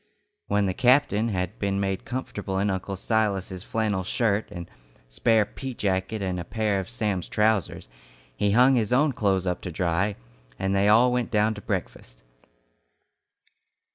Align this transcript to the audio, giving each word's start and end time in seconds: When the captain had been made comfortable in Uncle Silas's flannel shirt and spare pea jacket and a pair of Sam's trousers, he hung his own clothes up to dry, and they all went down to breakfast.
When 0.47 0.65
the 0.65 0.73
captain 0.73 1.29
had 1.29 1.59
been 1.59 1.79
made 1.79 2.05
comfortable 2.05 2.57
in 2.57 2.71
Uncle 2.71 2.95
Silas's 2.95 3.63
flannel 3.63 4.03
shirt 4.03 4.49
and 4.49 4.67
spare 5.07 5.45
pea 5.45 5.75
jacket 5.75 6.23
and 6.23 6.39
a 6.39 6.43
pair 6.43 6.79
of 6.79 6.89
Sam's 6.89 7.29
trousers, 7.29 7.87
he 8.35 8.49
hung 8.49 8.73
his 8.73 8.91
own 8.91 9.13
clothes 9.13 9.45
up 9.45 9.61
to 9.61 9.71
dry, 9.71 10.15
and 10.57 10.73
they 10.73 10.87
all 10.89 11.11
went 11.13 11.29
down 11.29 11.53
to 11.53 11.61
breakfast. 11.61 12.23